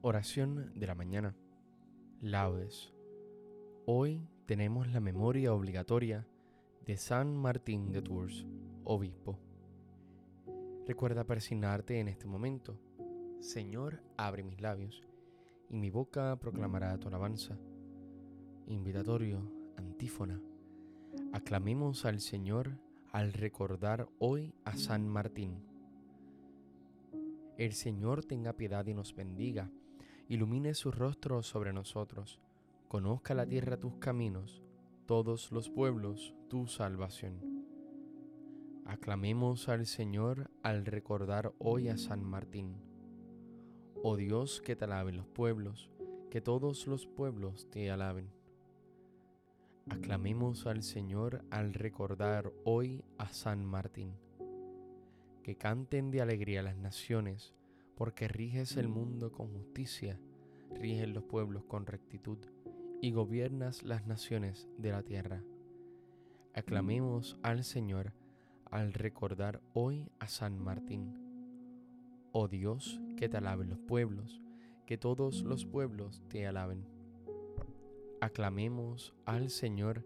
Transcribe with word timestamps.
Oración 0.00 0.70
de 0.76 0.86
la 0.86 0.94
mañana. 0.94 1.34
Laudes. 2.20 2.94
Hoy 3.84 4.28
tenemos 4.46 4.86
la 4.92 5.00
memoria 5.00 5.52
obligatoria 5.52 6.24
de 6.86 6.96
San 6.96 7.36
Martín 7.36 7.90
de 7.90 8.00
Tours, 8.00 8.46
obispo. 8.84 9.40
Recuerda 10.86 11.24
persignarte 11.24 11.98
en 11.98 12.06
este 12.06 12.28
momento. 12.28 12.78
Señor, 13.40 14.00
abre 14.16 14.44
mis 14.44 14.60
labios, 14.60 15.02
y 15.68 15.76
mi 15.76 15.90
boca 15.90 16.36
proclamará 16.36 16.96
tu 16.98 17.08
alabanza. 17.08 17.58
Invitatorio, 18.68 19.50
antífona. 19.76 20.40
Aclamemos 21.32 22.04
al 22.04 22.20
Señor 22.20 22.78
al 23.10 23.32
recordar 23.32 24.08
hoy 24.20 24.54
a 24.64 24.76
San 24.76 25.08
Martín. 25.08 25.60
El 27.56 27.72
Señor 27.72 28.24
tenga 28.24 28.52
piedad 28.52 28.86
y 28.86 28.94
nos 28.94 29.16
bendiga, 29.16 29.68
ilumine 30.28 30.74
su 30.74 30.90
rostro 30.90 31.42
sobre 31.42 31.72
nosotros, 31.72 32.40
conozca 32.88 33.34
la 33.34 33.46
tierra 33.46 33.78
tus 33.78 33.94
caminos, 33.96 34.62
todos 35.06 35.50
los 35.52 35.70
pueblos 35.70 36.34
tu 36.48 36.66
salvación. 36.66 37.66
Aclamemos 38.84 39.68
al 39.68 39.86
Señor 39.86 40.50
al 40.62 40.86
recordar 40.86 41.52
hoy 41.58 41.88
a 41.88 41.98
San 41.98 42.22
Martín. 42.24 42.76
Oh 44.02 44.16
Dios, 44.16 44.60
que 44.60 44.76
te 44.76 44.84
alaben 44.84 45.16
los 45.16 45.26
pueblos, 45.26 45.90
que 46.30 46.40
todos 46.40 46.86
los 46.86 47.06
pueblos 47.06 47.68
te 47.70 47.90
alaben. 47.90 48.30
Aclamemos 49.88 50.66
al 50.66 50.82
Señor 50.82 51.44
al 51.50 51.74
recordar 51.74 52.52
hoy 52.64 53.02
a 53.16 53.32
San 53.32 53.64
Martín 53.64 54.14
que 55.48 55.56
canten 55.56 56.10
de 56.10 56.20
alegría 56.20 56.62
las 56.62 56.76
naciones, 56.76 57.54
porque 57.98 58.28
riges 58.28 58.76
el 58.76 58.86
mundo 58.86 59.32
con 59.32 59.48
justicia, 59.48 60.20
riges 60.80 61.08
los 61.08 61.24
pueblos 61.24 61.64
con 61.64 61.84
rectitud 61.84 62.38
y 63.02 63.10
gobiernas 63.10 63.82
las 63.82 64.06
naciones 64.06 64.68
de 64.78 64.92
la 64.92 65.02
tierra. 65.02 65.42
Aclamemos 66.54 67.36
al 67.42 67.64
Señor 67.64 68.12
al 68.70 68.92
recordar 68.92 69.60
hoy 69.72 70.12
a 70.20 70.28
San 70.28 70.62
Martín. 70.62 71.12
Oh 72.30 72.46
Dios, 72.46 73.00
que 73.16 73.28
te 73.28 73.38
alaben 73.38 73.68
los 73.68 73.80
pueblos, 73.80 74.40
que 74.86 74.96
todos 74.96 75.42
los 75.42 75.66
pueblos 75.66 76.22
te 76.28 76.46
alaben. 76.46 76.84
Aclamemos 78.20 79.12
al 79.24 79.50
Señor 79.50 80.04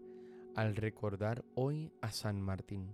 al 0.55 0.75
recordar 0.75 1.45
hoy 1.53 1.91
a 2.01 2.11
San 2.11 2.41
Martín. 2.41 2.87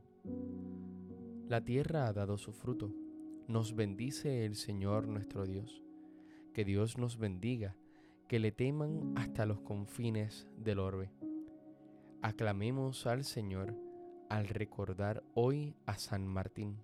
La 1.48 1.64
tierra 1.64 2.08
ha 2.08 2.12
dado 2.12 2.38
su 2.38 2.52
fruto. 2.52 2.92
Nos 3.50 3.76
bendice 3.76 4.46
el 4.46 4.56
Señor 4.56 5.08
nuestro 5.08 5.48
Dios. 5.48 5.82
Que 6.54 6.64
Dios 6.64 7.00
nos 7.00 7.18
bendiga, 7.18 7.76
que 8.28 8.38
le 8.38 8.52
teman 8.52 9.14
hasta 9.18 9.48
los 9.48 9.60
confines 9.62 10.48
del 10.56 10.78
orbe. 10.78 11.10
Aclamemos 12.22 13.08
al 13.08 13.24
Señor 13.24 13.76
al 14.30 14.50
recordar 14.50 15.24
hoy 15.34 15.74
a 15.88 15.98
San 15.98 16.28
Martín. 16.28 16.78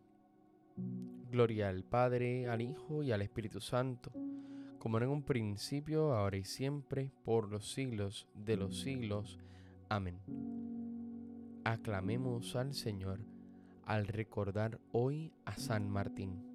Gloria 1.30 1.70
al 1.70 1.84
Padre, 1.84 2.50
al 2.50 2.62
Hijo 2.62 3.04
y 3.04 3.12
al 3.12 3.22
Espíritu 3.22 3.62
Santo, 3.62 4.12
como 4.80 4.98
en 4.98 5.08
un 5.08 5.22
principio, 5.22 6.16
ahora 6.16 6.38
y 6.38 6.46
siempre, 6.46 7.12
por 7.24 7.48
los 7.48 7.72
siglos 7.74 8.28
de 8.34 8.58
los 8.58 8.80
siglos. 8.80 9.38
Amén. 9.88 10.18
Aclamemos 11.64 12.56
al 12.56 12.74
Señor 12.74 13.20
al 13.86 14.08
recordar 14.08 14.80
hoy 14.94 15.32
a 15.46 15.58
San 15.58 15.88
Martín. 15.92 16.55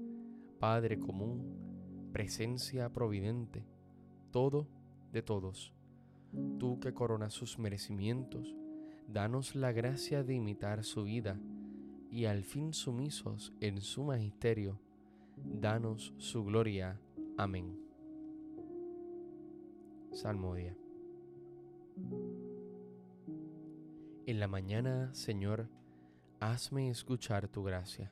Padre 0.61 0.99
común, 0.99 2.11
presencia 2.13 2.93
providente, 2.93 3.65
todo 4.29 4.67
de 5.11 5.23
todos. 5.23 5.73
Tú 6.59 6.79
que 6.79 6.93
coronas 6.93 7.33
sus 7.33 7.57
merecimientos, 7.57 8.55
danos 9.07 9.55
la 9.55 9.71
gracia 9.71 10.23
de 10.23 10.35
imitar 10.35 10.83
su 10.83 11.05
vida 11.05 11.39
y 12.11 12.25
al 12.25 12.43
fin 12.43 12.73
sumisos 12.73 13.53
en 13.59 13.81
su 13.81 14.03
magisterio, 14.03 14.79
danos 15.35 16.13
su 16.19 16.45
gloria. 16.45 17.01
Amén. 17.39 17.79
Salmodia. 20.11 20.77
En 24.27 24.39
la 24.39 24.47
mañana, 24.47 25.11
Señor, 25.15 25.69
hazme 26.39 26.91
escuchar 26.91 27.47
tu 27.47 27.63
gracia. 27.63 28.11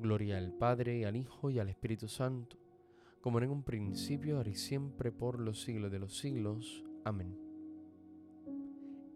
Gloria 0.00 0.38
al 0.38 0.52
Padre, 0.52 1.06
al 1.06 1.16
Hijo 1.16 1.50
y 1.50 1.58
al 1.58 1.68
Espíritu 1.68 2.08
Santo, 2.08 2.56
como 3.20 3.38
en 3.38 3.50
un 3.50 3.62
principio, 3.62 4.38
ahora 4.38 4.50
y 4.50 4.54
siempre, 4.54 5.12
por 5.12 5.38
los 5.38 5.62
siglos 5.62 5.92
de 5.92 5.98
los 5.98 6.18
siglos. 6.18 6.84
Amén. 7.04 7.38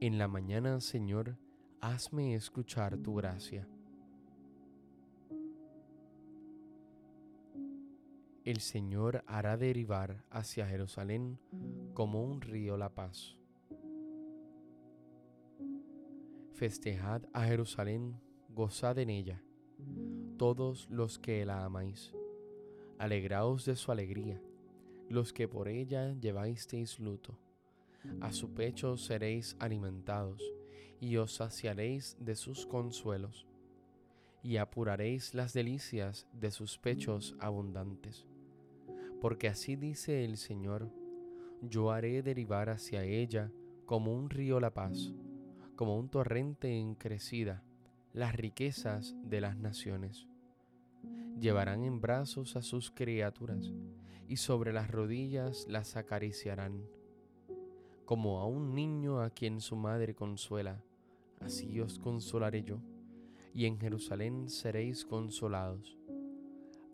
En 0.01 0.19
la 0.19 0.29
mañana, 0.29 0.81
Señor, 0.81 1.37
hazme 1.81 2.35
escuchar 2.35 2.99
tu 2.99 3.15
gracia. 3.15 3.67
el 8.45 8.61
Señor 8.61 9.25
hará 9.27 9.57
derivar 9.57 10.23
hacia 10.31 10.67
Jerusalén 10.67 11.39
como 11.95 12.23
un 12.23 12.43
río 12.43 12.77
la 12.77 12.95
paz. 12.95 13.39
Festejad 16.53 17.23
a 17.33 17.45
Jerusalén, 17.45 18.21
gozad 18.51 18.99
en 18.99 19.11
ella. 19.11 19.43
Todos 20.37 20.89
los 20.91 21.19
que 21.19 21.45
la 21.45 21.65
amáis. 21.65 22.13
Alegraos 22.99 23.65
de 23.65 23.77
su 23.77 23.93
alegría, 23.93 24.41
los 25.09 25.33
que 25.33 25.49
por 25.49 25.69
ella 25.69 26.13
lleváisteis 26.15 26.99
luto. 26.99 27.39
A 28.21 28.33
su 28.33 28.53
pecho 28.53 28.97
seréis 28.97 29.57
alimentados, 29.59 30.43
y 31.01 31.17
os 31.17 31.35
saciaréis 31.35 32.17
de 32.21 32.35
sus 32.35 32.67
consuelos, 32.67 33.47
y 34.43 34.57
apuraréis 34.57 35.35
las 35.35 35.53
delicias 35.53 36.27
de 36.33 36.51
sus 36.51 36.79
pechos 36.79 37.37
abundantes. 37.41 38.27
Porque 39.21 39.49
así 39.49 39.77
dice 39.77 40.25
el 40.25 40.37
Señor, 40.37 40.91
yo 41.63 41.91
haré 41.91 42.23
derivar 42.23 42.69
hacia 42.69 43.05
ella 43.05 43.51
como 43.87 44.13
un 44.13 44.29
río 44.29 44.61
la 44.61 44.75
paz, 44.75 45.15
como 45.77 45.99
un 45.99 46.09
torrente 46.09 46.77
en 46.77 46.95
crecida, 46.95 47.63
las 48.15 48.37
riquezas 48.37 49.17
de 49.25 49.41
las 49.41 49.57
naciones. 49.57 50.29
Llevarán 51.41 51.83
en 51.83 52.01
brazos 52.01 52.55
a 52.55 52.63
sus 52.63 52.93
criaturas 52.93 53.73
y 54.29 54.37
sobre 54.37 54.73
las 54.73 54.89
rodillas 54.89 55.67
las 55.69 55.97
acariciarán. 55.97 56.87
Como 58.05 58.39
a 58.39 58.47
un 58.47 58.73
niño 58.73 59.21
a 59.21 59.31
quien 59.31 59.61
su 59.61 59.75
madre 59.75 60.15
consuela, 60.15 60.81
así 61.41 61.81
os 61.81 61.99
consolaré 61.99 62.63
yo, 62.63 62.79
y 63.53 63.67
en 63.67 63.81
Jerusalén 63.81 64.49
seréis 64.49 65.05
consolados. 65.05 65.99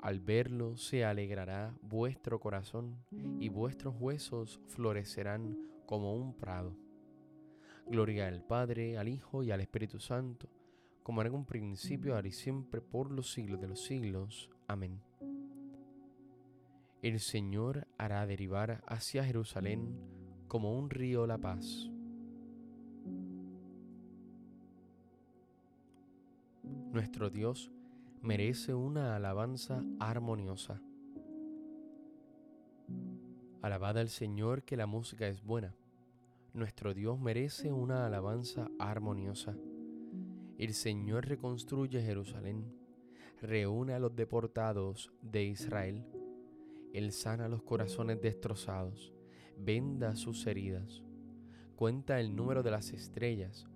Al 0.00 0.20
verlo 0.20 0.78
se 0.78 1.04
alegrará 1.04 1.74
vuestro 1.82 2.40
corazón 2.40 2.96
y 3.38 3.50
vuestros 3.50 3.94
huesos 4.00 4.58
florecerán 4.68 5.58
como 5.84 6.14
un 6.14 6.32
prado. 6.32 6.74
Gloria 7.86 8.26
al 8.26 8.42
Padre, 8.42 8.96
al 8.96 9.08
Hijo 9.08 9.42
y 9.42 9.50
al 9.50 9.60
Espíritu 9.60 10.00
Santo, 10.00 10.48
como 11.10 11.22
era 11.22 11.28
en 11.30 11.34
un 11.34 11.44
principio, 11.44 12.14
ahora 12.14 12.28
y 12.28 12.30
siempre, 12.30 12.80
por 12.80 13.10
los 13.10 13.32
siglos 13.32 13.60
de 13.60 13.66
los 13.66 13.82
siglos. 13.82 14.48
Amén. 14.68 15.02
El 17.02 17.18
Señor 17.18 17.88
hará 17.98 18.24
derivar 18.26 18.84
hacia 18.86 19.24
Jerusalén 19.24 19.98
como 20.46 20.78
un 20.78 20.88
río 20.88 21.26
la 21.26 21.36
paz. 21.36 21.90
Nuestro 26.92 27.28
Dios 27.28 27.72
merece 28.22 28.72
una 28.72 29.16
alabanza 29.16 29.82
armoniosa. 29.98 30.80
Alabad 33.62 33.98
al 33.98 34.10
Señor 34.10 34.62
que 34.62 34.76
la 34.76 34.86
música 34.86 35.26
es 35.26 35.42
buena 35.42 35.74
nuestro 36.52 36.94
Dios 36.94 37.20
merece 37.20 37.72
una 37.72 38.06
alabanza 38.06 38.68
armoniosa. 38.78 39.56
El 40.60 40.74
Señor 40.74 41.26
reconstruye 41.26 42.02
Jerusalén, 42.02 42.70
reúne 43.40 43.94
a 43.94 43.98
los 43.98 44.14
deportados 44.14 45.10
de 45.22 45.44
Israel. 45.44 46.04
Él 46.92 47.12
sana 47.12 47.48
los 47.48 47.62
corazones 47.62 48.20
destrozados, 48.20 49.14
venda 49.56 50.14
sus 50.16 50.46
heridas, 50.46 51.02
cuenta 51.76 52.20
el 52.20 52.36
número 52.36 52.62
de 52.62 52.72
las 52.72 52.92
estrellas, 52.92 53.70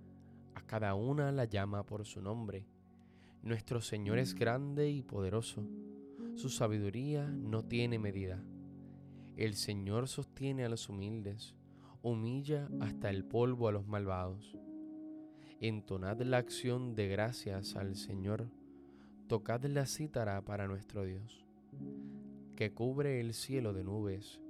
a 0.53 0.61
cada 0.61 0.93
una 0.93 1.31
la 1.31 1.45
llama 1.45 1.87
por 1.87 2.05
su 2.05 2.21
nombre. 2.21 2.67
Nuestro 3.41 3.81
Señor 3.81 4.19
es 4.19 4.35
grande 4.35 4.91
y 4.91 5.01
poderoso, 5.01 5.67
su 6.35 6.49
sabiduría 6.49 7.27
no 7.27 7.63
tiene 7.65 7.97
medida. 7.97 8.43
El 9.37 9.55
Señor 9.55 10.07
sostiene 10.07 10.65
a 10.65 10.69
los 10.69 10.87
humildes 10.87 11.55
humilla 12.03 12.69
hasta 12.79 13.09
el 13.09 13.25
polvo 13.25 13.67
a 13.67 13.71
los 13.71 13.87
malvados. 13.87 14.55
Entonad 15.61 16.21
la 16.21 16.37
acción 16.37 16.95
de 16.95 17.07
gracias 17.07 17.77
al 17.77 17.95
Señor, 17.95 18.49
tocad 19.27 19.63
la 19.63 19.85
cítara 19.85 20.41
para 20.41 20.67
nuestro 20.67 21.05
Dios, 21.05 21.45
que 22.57 22.73
cubre 22.73 23.21
el 23.21 23.33
cielo 23.33 23.71
de 23.71 23.85
nubes, 23.85 24.41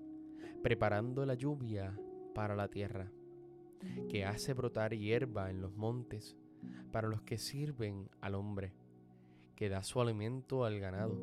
preparando 0.63 1.23
la 1.27 1.35
lluvia 1.35 1.95
para 2.33 2.55
la 2.55 2.69
tierra, 2.69 3.11
que 4.09 4.25
hace 4.25 4.53
brotar 4.53 4.95
hierba 4.95 5.51
en 5.51 5.61
los 5.61 5.75
montes 5.75 6.37
para 6.91 7.07
los 7.07 7.21
que 7.21 7.37
sirven 7.37 8.09
al 8.19 8.33
hombre, 8.33 8.73
que 9.55 9.69
da 9.69 9.83
su 9.83 10.01
alimento 10.01 10.65
al 10.65 10.79
ganado 10.79 11.21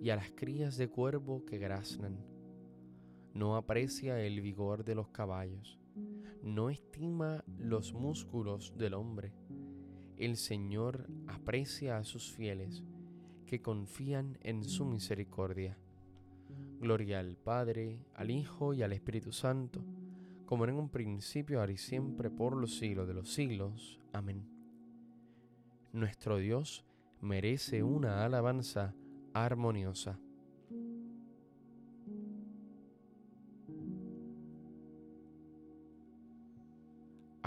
y 0.00 0.08
a 0.08 0.16
las 0.16 0.30
crías 0.30 0.78
de 0.78 0.88
cuervo 0.88 1.44
que 1.44 1.58
graznan. 1.58 2.24
No 3.34 3.56
aprecia 3.56 4.18
el 4.24 4.40
vigor 4.40 4.84
de 4.84 4.94
los 4.94 5.08
caballos, 5.08 5.78
no 6.42 6.70
estima 6.70 7.44
los 7.58 7.92
músculos 7.92 8.74
del 8.76 8.94
hombre. 8.94 9.32
El 10.16 10.36
Señor 10.36 11.08
aprecia 11.26 11.98
a 11.98 12.04
sus 12.04 12.32
fieles 12.32 12.84
que 13.46 13.62
confían 13.62 14.38
en 14.42 14.64
su 14.64 14.84
misericordia. 14.84 15.78
Gloria 16.80 17.20
al 17.20 17.36
Padre, 17.36 18.04
al 18.14 18.30
Hijo 18.30 18.74
y 18.74 18.82
al 18.82 18.92
Espíritu 18.92 19.32
Santo, 19.32 19.84
como 20.46 20.64
en 20.64 20.74
un 20.74 20.88
principio, 20.88 21.60
ahora 21.60 21.72
y 21.72 21.76
siempre, 21.76 22.30
por 22.30 22.56
los 22.56 22.78
siglos 22.78 23.06
de 23.06 23.14
los 23.14 23.32
siglos. 23.32 24.00
Amén. 24.12 24.48
Nuestro 25.92 26.38
Dios 26.38 26.84
merece 27.20 27.82
una 27.82 28.24
alabanza 28.24 28.94
armoniosa. 29.32 30.18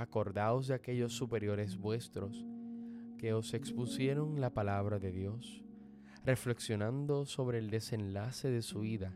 Acordaos 0.01 0.67
de 0.67 0.73
aquellos 0.73 1.13
superiores 1.13 1.77
vuestros 1.77 2.45
que 3.17 3.33
os 3.33 3.53
expusieron 3.53 4.41
la 4.41 4.49
palabra 4.49 4.97
de 4.97 5.11
Dios, 5.11 5.63
reflexionando 6.25 7.25
sobre 7.25 7.59
el 7.59 7.69
desenlace 7.69 8.49
de 8.49 8.63
su 8.63 8.79
vida, 8.79 9.15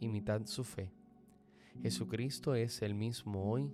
imitad 0.00 0.46
su 0.46 0.64
fe. 0.64 0.90
Jesucristo 1.82 2.54
es 2.54 2.80
el 2.80 2.94
mismo 2.94 3.50
hoy 3.50 3.70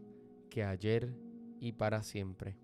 que 0.50 0.64
ayer 0.64 1.14
y 1.60 1.72
para 1.72 2.02
siempre. 2.02 2.56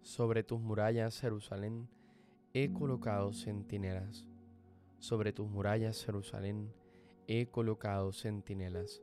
Sobre 0.00 0.42
tus 0.42 0.60
murallas, 0.60 1.20
Jerusalén, 1.20 1.88
he 2.54 2.70
colocado 2.70 3.32
centinelas. 3.32 4.26
Sobre 4.98 5.32
tus 5.32 5.48
murallas, 5.48 6.04
Jerusalén, 6.04 6.70
he 7.26 7.46
colocado 7.46 8.12
centinelas. 8.12 9.02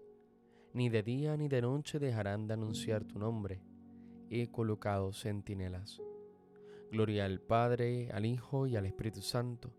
Ni 0.73 0.89
de 0.89 1.01
día 1.01 1.35
ni 1.35 1.47
de 1.47 1.63
noche 1.63 1.97
dejarán 1.97 2.47
de 2.47 2.53
anunciar 2.53 3.05
tu 3.05 3.17
nombre. 3.17 3.59
He 4.29 4.51
colocado 4.51 5.11
centinelas. 5.13 5.99
Gloria 6.91 7.25
al 7.25 7.41
Padre, 7.41 8.11
al 8.11 8.27
Hijo 8.27 8.67
y 8.67 8.75
al 8.75 8.85
Espíritu 8.85 9.21
Santo. 9.21 9.73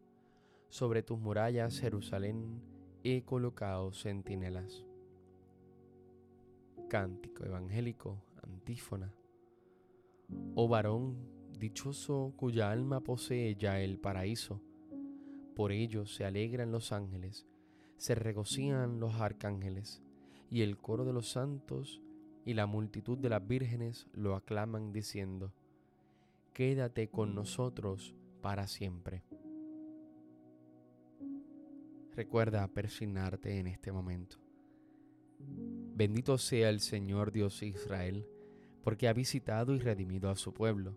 Sobre 0.68 1.04
tus 1.04 1.20
murallas, 1.20 1.78
Jerusalén, 1.78 2.60
he 3.04 3.22
colocado 3.22 3.92
centinelas. 3.92 4.84
Cántico 6.88 7.44
evangélico, 7.44 8.20
antífona. 8.42 9.14
Oh 10.56 10.66
varón, 10.66 11.29
dichoso 11.60 12.32
cuya 12.36 12.72
alma 12.72 13.00
posee 13.00 13.54
ya 13.54 13.80
el 13.80 13.98
paraíso. 13.98 14.60
Por 15.54 15.70
ello 15.70 16.06
se 16.06 16.24
alegran 16.24 16.72
los 16.72 16.90
ángeles, 16.90 17.46
se 17.98 18.14
regocijan 18.16 18.98
los 18.98 19.14
arcángeles, 19.16 20.02
y 20.50 20.62
el 20.62 20.78
coro 20.78 21.04
de 21.04 21.12
los 21.12 21.28
santos 21.28 22.00
y 22.44 22.54
la 22.54 22.66
multitud 22.66 23.18
de 23.18 23.28
las 23.28 23.46
vírgenes 23.46 24.08
lo 24.12 24.34
aclaman 24.34 24.92
diciendo, 24.92 25.52
Quédate 26.54 27.08
con 27.08 27.34
nosotros 27.34 28.16
para 28.40 28.66
siempre. 28.66 29.22
Recuerda 32.16 32.66
persignarte 32.66 33.58
en 33.58 33.68
este 33.68 33.92
momento. 33.92 34.38
Bendito 35.38 36.38
sea 36.38 36.70
el 36.70 36.80
Señor 36.80 37.30
Dios 37.30 37.62
Israel, 37.62 38.26
porque 38.82 39.08
ha 39.08 39.12
visitado 39.12 39.74
y 39.74 39.78
redimido 39.78 40.30
a 40.30 40.36
su 40.36 40.52
pueblo 40.52 40.96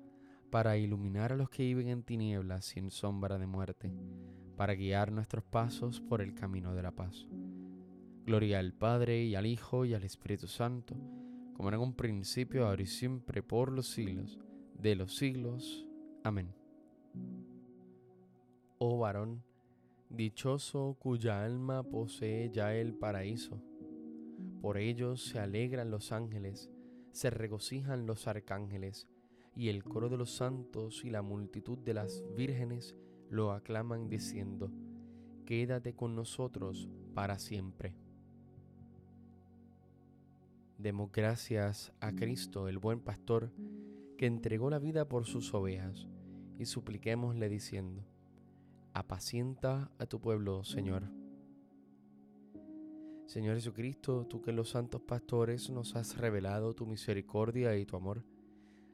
para 0.51 0.77
iluminar 0.77 1.31
a 1.31 1.37
los 1.37 1.49
que 1.49 1.63
viven 1.63 1.87
en 1.87 2.03
tinieblas 2.03 2.65
sin 2.65 2.91
sombra 2.91 3.39
de 3.39 3.47
muerte, 3.47 3.91
para 4.57 4.75
guiar 4.75 5.11
nuestros 5.11 5.43
pasos 5.45 6.01
por 6.01 6.21
el 6.21 6.35
camino 6.35 6.75
de 6.75 6.83
la 6.83 6.91
paz. 6.91 7.27
Gloria 8.25 8.59
al 8.59 8.73
Padre 8.73 9.23
y 9.23 9.35
al 9.35 9.47
Hijo 9.47 9.85
y 9.85 9.93
al 9.93 10.03
Espíritu 10.03 10.47
Santo, 10.47 10.95
como 11.55 11.69
en 11.69 11.79
un 11.79 11.95
principio, 11.95 12.67
ahora 12.67 12.81
y 12.81 12.85
siempre, 12.85 13.41
por 13.41 13.71
los 13.71 13.87
siglos 13.87 14.37
de 14.77 14.95
los 14.95 15.15
siglos. 15.15 15.87
Amén. 16.23 16.53
Oh 18.77 18.99
varón, 18.99 19.43
dichoso 20.09 20.97
cuya 20.99 21.45
alma 21.45 21.83
posee 21.83 22.49
ya 22.51 22.75
el 22.75 22.93
paraíso. 22.93 23.61
Por 24.61 24.77
ellos 24.77 25.23
se 25.23 25.39
alegran 25.39 25.91
los 25.91 26.11
ángeles, 26.11 26.69
se 27.11 27.29
regocijan 27.29 28.05
los 28.05 28.27
arcángeles, 28.27 29.07
y 29.55 29.69
el 29.69 29.83
coro 29.83 30.09
de 30.09 30.17
los 30.17 30.31
santos 30.31 31.03
y 31.03 31.09
la 31.09 31.21
multitud 31.21 31.77
de 31.77 31.93
las 31.93 32.23
vírgenes 32.35 32.95
lo 33.29 33.51
aclaman 33.51 34.07
diciendo, 34.07 34.71
Quédate 35.45 35.93
con 35.93 36.15
nosotros 36.15 36.89
para 37.13 37.37
siempre. 37.39 37.95
Demos 40.77 41.11
gracias 41.11 41.93
a 41.99 42.13
Cristo, 42.13 42.67
el 42.67 42.79
buen 42.79 43.01
pastor, 43.01 43.51
que 44.17 44.25
entregó 44.25 44.69
la 44.69 44.79
vida 44.79 45.07
por 45.07 45.25
sus 45.25 45.53
ovejas, 45.53 46.07
y 46.57 46.65
supliquémosle 46.65 47.49
diciendo, 47.49 48.05
apacienta 48.93 49.91
a 49.97 50.05
tu 50.05 50.19
pueblo, 50.19 50.63
Señor. 50.63 51.03
Señor 53.25 53.55
Jesucristo, 53.55 54.25
tú 54.27 54.41
que 54.41 54.51
los 54.51 54.69
santos 54.69 55.01
pastores 55.01 55.69
nos 55.69 55.95
has 55.95 56.17
revelado 56.17 56.73
tu 56.73 56.85
misericordia 56.85 57.77
y 57.77 57.85
tu 57.85 57.95
amor, 57.95 58.23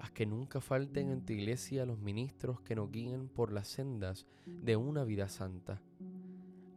haz 0.00 0.10
que 0.12 0.24
nunca 0.24 0.62
falten 0.62 1.10
en 1.10 1.26
tu 1.26 1.34
iglesia 1.34 1.84
los 1.84 1.98
ministros 1.98 2.62
que 2.62 2.74
nos 2.74 2.90
guíen 2.90 3.28
por 3.28 3.52
las 3.52 3.68
sendas 3.68 4.26
de 4.46 4.74
una 4.76 5.04
vida 5.04 5.28
santa. 5.28 5.82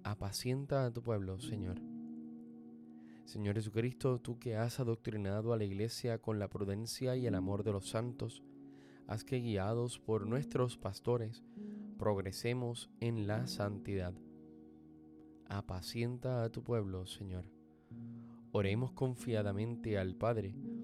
Apacienta 0.04 0.86
a 0.86 0.92
tu 0.92 1.02
pueblo, 1.02 1.40
Señor. 1.40 1.80
Señor 3.24 3.56
Jesucristo, 3.56 4.20
tú 4.20 4.38
que 4.40 4.58
has 4.58 4.82
adoctrinado 4.82 5.54
a 5.54 5.58
la 5.58 5.64
Iglesia 5.64 6.18
con 6.18 6.38
la 6.38 6.50
prudencia 6.50 7.16
y 7.16 7.26
el 7.26 7.36
amor 7.36 7.64
de 7.64 7.72
los 7.72 7.88
santos, 7.88 8.44
haz 9.08 9.24
que 9.24 9.40
guiados 9.40 10.00
por 10.00 10.28
nuestros 10.28 10.78
pastores, 10.78 11.46
progresemos 11.98 12.90
en 13.00 13.26
la 13.26 13.48
santidad. 13.48 14.14
Apacienta 15.48 16.44
a 16.44 16.50
tu 16.50 16.62
pueblo, 16.62 17.06
Señor. 17.06 17.46
Oremos 18.52 18.92
confiadamente 18.92 19.98
al 19.98 20.14
Padre, 20.14 20.54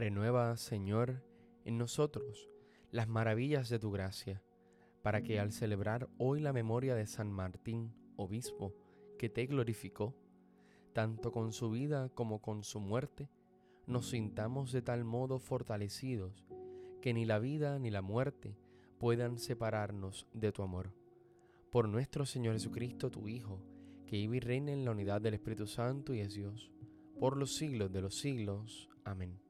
Renueva, 0.00 0.56
Señor, 0.56 1.22
en 1.66 1.76
nosotros 1.76 2.48
las 2.90 3.06
maravillas 3.06 3.68
de 3.68 3.78
tu 3.78 3.90
gracia, 3.90 4.42
para 5.02 5.20
que 5.20 5.38
al 5.38 5.52
celebrar 5.52 6.08
hoy 6.16 6.40
la 6.40 6.54
memoria 6.54 6.94
de 6.94 7.06
San 7.06 7.30
Martín, 7.30 7.92
obispo, 8.16 8.74
que 9.18 9.28
te 9.28 9.44
glorificó, 9.44 10.16
tanto 10.94 11.32
con 11.32 11.52
su 11.52 11.70
vida 11.70 12.08
como 12.14 12.40
con 12.40 12.64
su 12.64 12.80
muerte, 12.80 13.28
nos 13.86 14.08
sintamos 14.08 14.72
de 14.72 14.80
tal 14.80 15.04
modo 15.04 15.38
fortalecidos 15.38 16.46
que 17.02 17.12
ni 17.12 17.26
la 17.26 17.38
vida 17.38 17.78
ni 17.78 17.90
la 17.90 18.00
muerte 18.00 18.56
puedan 18.98 19.38
separarnos 19.38 20.26
de 20.32 20.50
tu 20.50 20.62
amor. 20.62 20.94
Por 21.70 21.90
nuestro 21.90 22.24
Señor 22.24 22.54
Jesucristo, 22.54 23.10
tu 23.10 23.28
Hijo, 23.28 23.60
que 24.06 24.16
vive 24.16 24.38
y 24.38 24.40
reina 24.40 24.72
en 24.72 24.86
la 24.86 24.92
unidad 24.92 25.20
del 25.20 25.34
Espíritu 25.34 25.66
Santo 25.66 26.14
y 26.14 26.20
es 26.20 26.32
Dios, 26.32 26.72
por 27.18 27.36
los 27.36 27.54
siglos 27.54 27.92
de 27.92 28.00
los 28.00 28.14
siglos. 28.18 28.88
Amén. 29.04 29.49